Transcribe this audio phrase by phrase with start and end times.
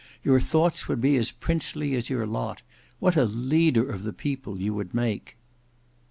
[0.23, 2.63] Your thoughts would be as princely as your lot.
[2.97, 5.37] What a leader of the people you would make!"